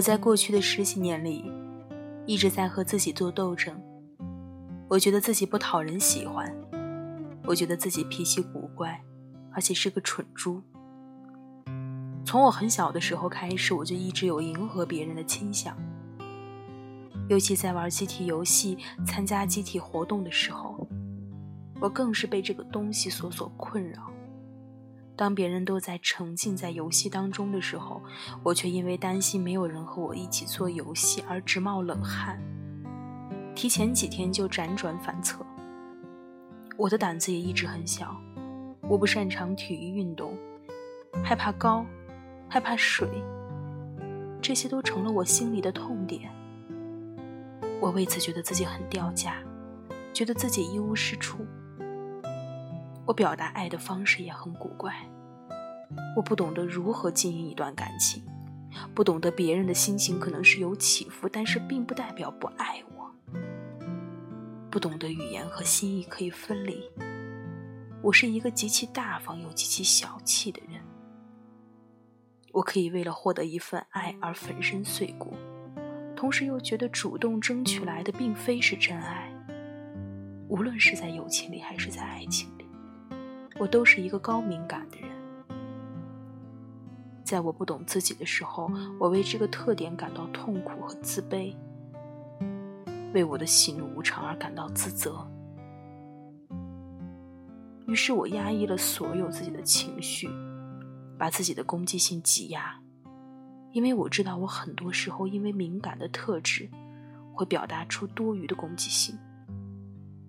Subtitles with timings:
[0.00, 1.44] 我在过去的十几年里，
[2.24, 3.78] 一直在和自己做斗争。
[4.88, 6.50] 我觉得自己不讨人喜欢，
[7.44, 8.98] 我觉得自己脾气古怪，
[9.52, 10.62] 而且是个蠢猪。
[12.24, 15.76] 从我很小的时候开始，我就一直有迎合别人的倾向，
[17.28, 20.88] 尤其在玩集体游戏、参加集体活动的时候，
[21.78, 24.09] 我更是被这个东西所所困扰。
[25.20, 28.02] 当别人都在沉浸在游戏当中的时候，
[28.42, 32.42] 我却因为担心没有人和我一起做游戏而直冒冷汗，
[33.54, 35.44] 提前几天就辗转反侧。
[36.78, 38.16] 我的胆子也一直很小，
[38.88, 40.34] 我不擅长体育运动，
[41.22, 41.84] 害怕高，
[42.48, 43.06] 害怕水，
[44.40, 46.32] 这些都成了我心里的痛点。
[47.78, 49.36] 我为此觉得自己很掉价，
[50.14, 51.44] 觉得自己一无是处。
[53.10, 54.94] 我表达爱的方式也很古怪，
[56.14, 58.22] 我不懂得如何经营一段感情，
[58.94, 63.12] 不懂得别人的心情可能是有起伏，但是并不代表不爱我，
[64.70, 66.84] 不懂得语言和心意可以分离。
[68.00, 70.80] 我是一个极其大方又极其小气的人，
[72.52, 75.34] 我可以为了获得一份爱而粉身碎骨，
[76.14, 79.34] 同时又觉得主动争取来的并非是真爱，
[80.46, 82.48] 无论是在友情里还是在爱情。
[83.60, 85.10] 我都是一个高敏感的人，
[87.22, 91.54] 在我不懂自己的时候，我为这个特点感到痛苦和自卑，
[93.12, 95.30] 为我的喜怒无常而感到自责。
[97.86, 100.30] 于是我压抑了所有自己的情绪，
[101.18, 102.80] 把自己的攻击性挤压，
[103.72, 106.66] 因为我知道我很多时候因为敏感的特质，
[107.34, 109.18] 会表达出多余的攻击性。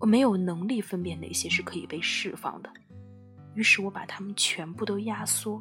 [0.00, 2.68] 我没有能力分辨哪些是可以被释放的。
[3.54, 5.60] 于是我把他们全部都压缩，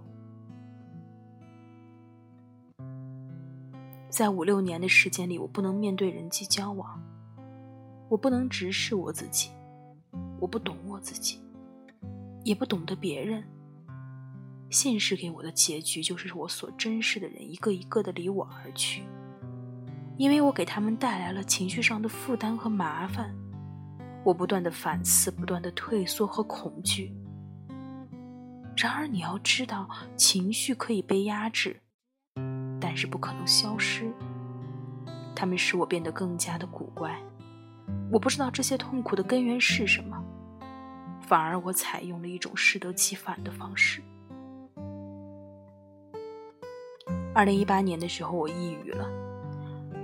[4.09, 7.01] 在五六年的时间里，我不能面对人际交往，
[8.09, 9.49] 我不能直视我自己，
[10.39, 11.41] 我不懂我自己，
[12.43, 13.43] 也不懂得别人。
[14.69, 19.03] 现实给我的结局就是我所珍视的人一个一个的离我而去，
[20.15, 23.33] 因为我给他们带来了情绪上的负担和麻烦。
[24.23, 27.11] 我不断的反思，不断的退缩和恐惧。
[28.81, 31.81] 然而，你要知道，情绪可以被压制，
[32.79, 34.09] 但是不可能消失。
[35.35, 37.21] 它们使我变得更加的古怪。
[38.09, 40.23] 我不知道这些痛苦的根源是什么，
[41.19, 44.01] 反而我采用了一种适得其反的方式。
[47.35, 49.05] 二零一八年的时候，我抑郁了。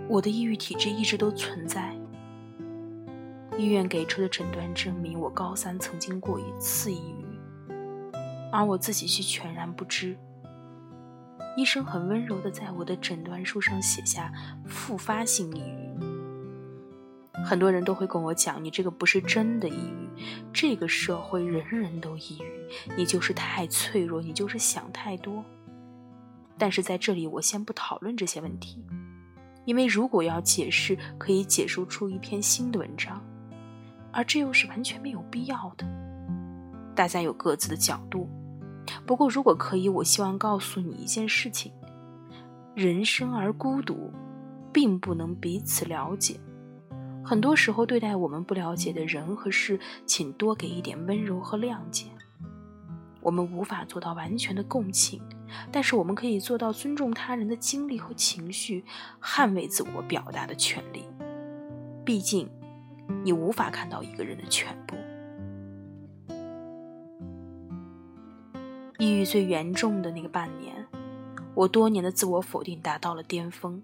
[0.10, 1.96] 我的抑郁体质一直都存在。
[3.58, 7.25] 医院给出的诊断证明，我高三曾经过一次抑郁。
[8.56, 10.18] 而我自己却全然不知。
[11.58, 14.32] 医生很温柔的在我的诊断书上写下
[14.66, 15.94] “复发性抑郁”。
[17.44, 20.10] 很多人都会跟我讲：“你这个不是真的抑郁，
[20.54, 25.44] 这个社会人人都抑郁，你就是太脆弱，你就是想太多。”
[26.58, 28.86] 但是在这里，我先不讨论这些问题，
[29.66, 33.22] 因为如果要解释，可以解释出一篇新的文章，
[34.14, 35.86] 而这又是完全没有必要的。
[36.96, 38.30] 大家有各自的角度。
[39.06, 41.72] 不过，如果可以，我希望告诉你一件事情：
[42.76, 44.12] 人生而孤独，
[44.72, 46.40] 并不能彼此了解。
[47.24, 52.06] 很多时候，对待我们不了解的人和事，请多给一点温柔和谅解。
[53.22, 55.20] 我们无法做到完全的共情，
[55.72, 58.86] 但是我们可以做到尊重他人的经历和情绪，
[59.20, 61.04] 捍卫自我表达的权利。
[62.06, 62.48] 毕竟，
[63.24, 64.96] 你无法看到一个人的全部。
[68.98, 70.74] 抑郁最严重的那个半年，
[71.54, 73.84] 我多年的自我否定达到了巅峰，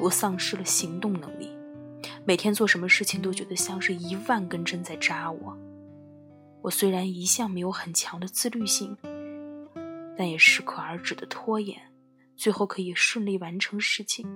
[0.00, 1.50] 我丧失了行动能力，
[2.24, 5.58] 每天做什么事情都觉得像是一万根针在扎我。
[6.62, 8.96] 我虽然一向没有很强的自律性，
[10.16, 11.78] 但也适可而止的拖延，
[12.34, 14.26] 最后可以顺利完成事情。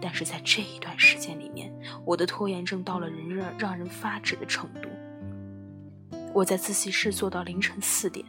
[0.00, 1.72] 但是在这一段时间里面，
[2.04, 4.88] 我的拖延症到了人让让人发指的程度。
[6.34, 8.26] 我在自习室做到凌晨四点。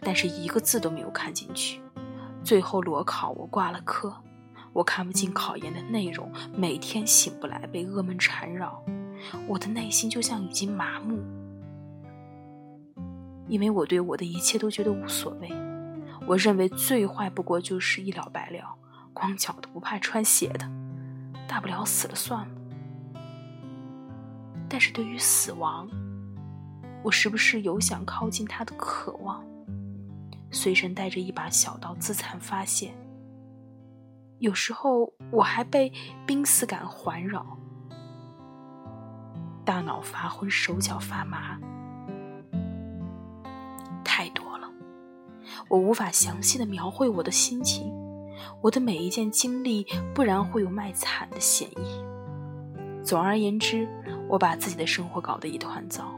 [0.00, 1.80] 但是一个字都没有看进去，
[2.42, 4.14] 最后裸考我挂了科，
[4.72, 8.82] 我看不进考研的内容，每天醒不来，被噩梦缠绕，
[9.46, 11.22] 我的内心就像已经麻木，
[13.48, 15.50] 因为我对我的一切都觉得无所谓，
[16.26, 18.74] 我认为最坏不过就是一了百了，
[19.12, 20.70] 光脚的不怕穿鞋的，
[21.46, 22.48] 大不了死了算了。
[24.68, 25.86] 但是对于死亡，
[27.02, 29.44] 我时不时有想靠近他的渴望。
[30.52, 32.94] 随身带着一把小刀，自残发泄。
[34.38, 35.92] 有时候我还被
[36.26, 37.44] 濒死感环绕，
[39.64, 41.58] 大脑发昏，手脚发麻，
[44.04, 44.68] 太多了，
[45.68, 47.92] 我无法详细的描绘我的心情。
[48.60, 52.04] 我的每一件经历，不然会有卖惨的嫌疑。
[53.04, 53.88] 总而言之，
[54.28, 56.12] 我把自己的生活搞得一团糟。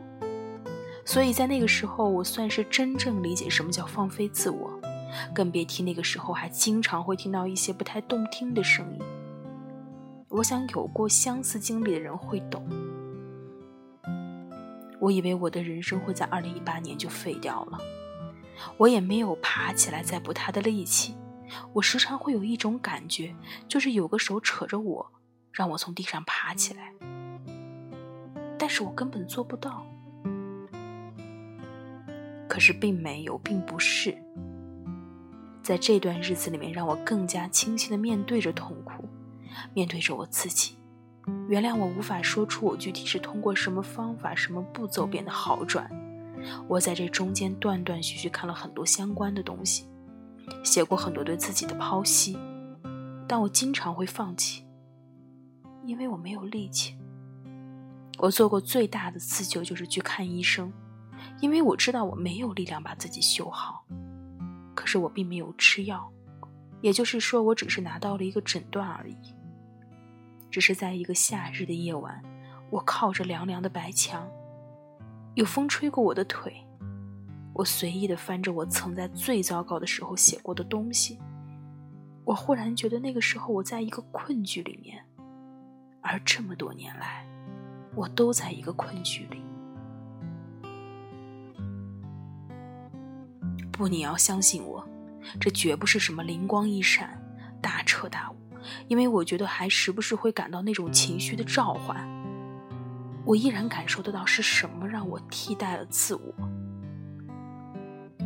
[1.05, 4.81] 所以在那个时候，我算是真正理解什么叫放飞自我，
[5.35, 9.01] 更别提那个时候还经常会听到一些不太动听的声音。
[10.29, 12.67] 我想有过相似经历的人会懂。
[14.99, 17.79] 我以为我的人生会在二零一八年就废掉了，
[18.79, 21.15] 我也没有爬起来再补他的力气。
[21.75, 23.37] 我时常会有一种感觉，
[23.69, 25.13] 就是有个手扯着我，
[25.53, 26.93] 让我从地上爬起来，
[28.59, 29.87] 但是我根本做不到。
[32.55, 34.17] 可是并没有，并不是。
[35.61, 39.09] 在这段日子里面，让我更加清晰的面对着痛苦，
[39.75, 40.77] 面对着我自己。
[41.49, 45.91] 原谅我无法说出我具体是通过什么方法、什么步骤变得好转。
[46.69, 49.89] 我在这中间断断续续看了很多相关的东西。
[50.63, 52.39] 写过很多对自己的剖析，
[53.27, 54.63] 但我经常会放弃，
[55.85, 56.95] 因为我没有力气。
[58.19, 60.73] 我做过最大的自救就是去看医生，
[61.41, 63.85] 因为我知道我没有力量把自己修好。
[64.75, 66.13] 可是我并没有吃药，
[66.81, 69.17] 也就是说，我只是拿到了一个诊断而已。
[70.51, 72.23] 只是在一个夏日的夜晚，
[72.71, 74.29] 我靠着凉凉的白墙，
[75.35, 76.55] 有风吹过我的腿。
[77.55, 81.19] 我随意地翻着我曾在最糟糕的时候写过的东西，
[82.25, 85.05] 我忽然觉得那个时候我在一个困局里面，
[86.01, 87.25] 而这么多年来，
[87.95, 89.43] 我都在一个困局里。
[93.77, 94.87] 不，你要相信我，
[95.41, 97.21] 这绝不是什么灵光一闪、
[97.61, 98.37] 大彻大悟，
[98.87, 102.09] 因为我觉得还时不时会感到那种情绪的召唤，
[103.25, 106.33] 我依然感受得到是什么让我替代了自我。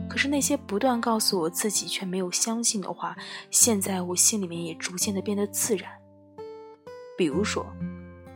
[0.06, 3.17] 可是那些不断告诉我自己却没有相信的话，
[3.50, 5.91] 现在我心里面也逐渐的变得自然。
[7.17, 7.67] 比如说，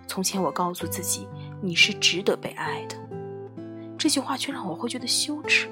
[0.06, 1.28] 从前我告诉自己
[1.60, 2.96] 你是值得被爱的，
[3.98, 5.68] 这句话却让我会觉得羞耻。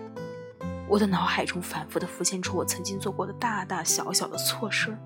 [0.90, 4.98] 我的脑海中反复的浮现出我曾经做过的大大小小的错事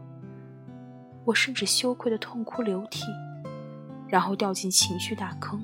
[1.27, 3.05] 我甚至羞愧的痛哭流涕，
[4.09, 5.63] 然后掉进情绪大坑。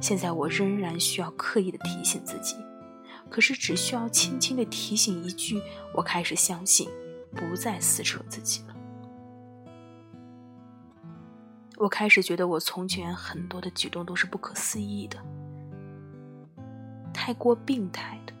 [0.00, 2.56] 现在我仍然需要刻意的提醒自己。
[3.28, 5.60] 可是，只需要轻轻的提醒一句，
[5.94, 6.88] 我开始相信，
[7.34, 8.76] 不再撕扯自己了。
[11.76, 15.18] 我开始觉得，我从前很多的举动都是不可思议的，
[17.12, 18.32] 太过病态的。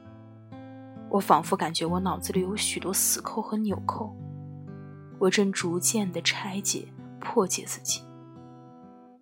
[1.08, 4.14] 我仿佛感觉我脑子里有许多死扣和纽扣，
[5.18, 6.88] 我正逐渐的拆解、
[7.20, 8.02] 破解自己，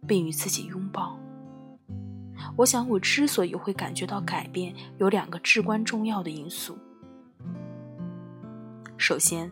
[0.06, 1.18] 并与自己拥抱。
[2.56, 6.76] 我想，我之所以会感觉到改变，有两个至关重要的因素。
[8.96, 9.50] 首先，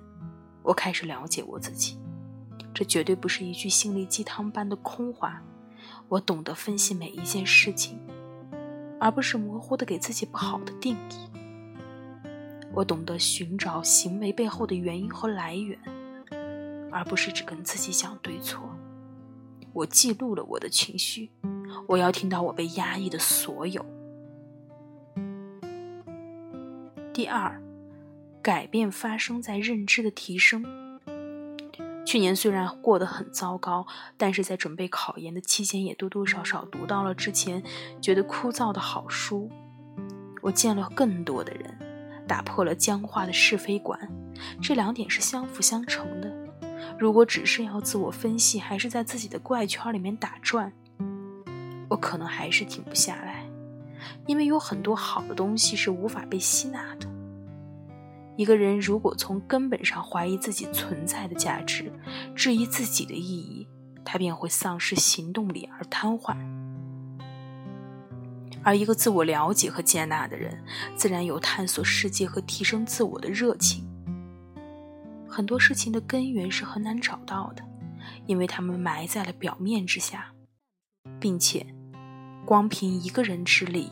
[0.63, 1.99] 我开始了解我自己，
[2.75, 5.43] 这绝对不是一句心灵鸡汤般的空话。
[6.09, 7.99] 我懂得分析每一件事情，
[9.01, 11.42] 而不是模糊的给自己不好的定义。
[12.75, 15.79] 我懂得寻找行为背后的原因和来源，
[16.91, 18.61] 而不是只跟自己讲对错。
[19.73, 21.31] 我记录了我的情绪。
[21.87, 23.85] 我要听到我被压抑的所有。
[27.15, 27.61] 第二，
[28.43, 30.65] 改变发生在认知的提升。
[32.05, 33.87] 去年虽然过得很糟糕，
[34.17, 37.63] 但是在准备考研的期间，也多多少少读到了之前
[38.01, 39.51] 觉得枯燥的好书。
[40.43, 41.79] 我见了更多的人，
[42.33, 44.01] 打破了僵化的是非观，
[44.63, 46.33] 这两点是相辅相成的。
[46.99, 50.73] 如果只是要自我分析，还是在自己的怪圈里面打转。
[51.91, 53.45] 我可能还是停不下来，
[54.25, 57.07] 因为有很多好的东西是无法被吸纳的。
[58.37, 61.93] 一个人如果从根本上怀疑自己存在的价值，
[62.35, 63.69] 质疑自己的意义，
[64.07, 66.35] 他便会丧失行动力而瘫痪。
[68.65, 70.63] 而一个自我了解和接纳的人，
[70.97, 73.85] 自然有探索世界和提升自我的热情。
[75.29, 77.65] 很多事情的根源是很难找到的，
[78.27, 80.33] 因为他们埋在了表面之下，
[81.19, 81.67] 并且。
[82.45, 83.89] 光凭一个人之力，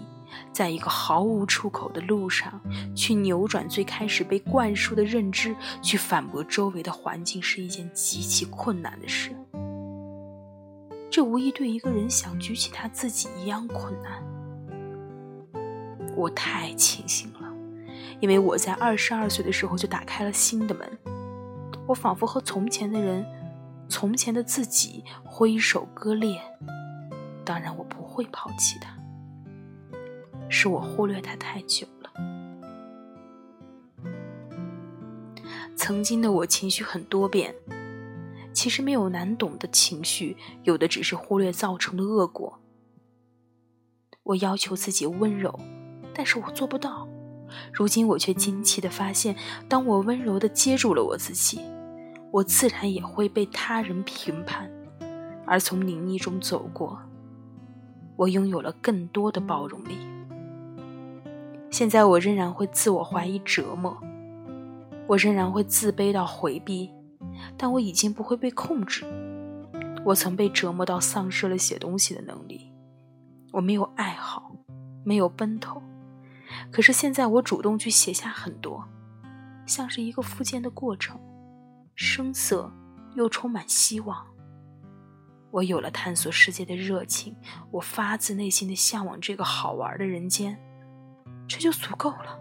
[0.53, 2.61] 在一个毫无出口的路上，
[2.97, 9.31] 去扭转最开始被灌输的认知，去反驳周围的环境，是一件极其困难的事。
[11.09, 14.21] 这无疑对一个人想举起他自己一样困难。
[16.21, 17.51] 我太庆幸了，
[18.21, 20.99] 因为我在二十二岁的时候就打开了新的门。
[21.87, 23.25] 我仿佛和从前的人、
[23.89, 26.39] 从前的自己挥手割裂。
[27.43, 28.95] 当然，我不会抛弃他，
[30.49, 32.13] 是我忽略他太久了。
[35.75, 37.55] 曾经的我情绪很多变，
[38.53, 42.61] 其实没有难懂的情绪，有的只是忽略造成的恶果。
[44.23, 45.59] 我要求自己温柔，
[46.15, 47.07] 但是我做不到。
[47.73, 49.35] 如今我却惊奇地发现，
[49.69, 51.61] 当我温柔地接住了我自己，
[52.31, 54.71] 我自然也会被他人评判。
[55.47, 56.97] 而从泥泞中走过，
[58.15, 59.97] 我拥有了更多的包容力。
[61.71, 63.97] 现在我仍然会自我怀疑、折磨，
[65.09, 66.91] 我仍然会自卑到回避，
[67.57, 69.05] 但我已经不会被控制。
[70.05, 72.73] 我曾被折磨到丧失了写东西的能力，
[73.53, 74.53] 我没有爱好，
[75.05, 75.83] 没有奔头。
[76.71, 78.85] 可是现在，我主动去写下很多，
[79.67, 81.21] 像是一个复健的过程，
[81.95, 82.73] 生涩
[83.15, 84.27] 又充满希望。
[85.51, 87.35] 我有了探索世界的热情，
[87.73, 90.57] 我发自内心的向往这个好玩的人间，
[91.49, 92.39] 这就足够了。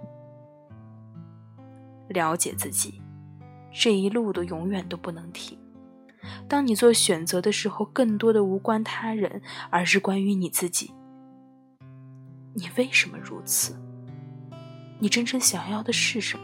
[2.09, 3.01] 了解自己，
[3.71, 5.57] 这一路都永远都不能停。
[6.47, 10.93] 当你做选择的时候，更多的无关他人，而是关于你自己。
[12.53, 13.79] 你为什么如此？
[14.99, 16.43] 你真正想要的是什么？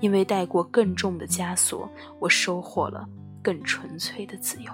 [0.00, 3.06] 因为带过更重的枷锁，我收获了
[3.42, 4.72] 更纯粹的自由。